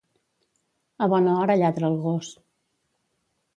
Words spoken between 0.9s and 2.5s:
A bona hora lladra el gos.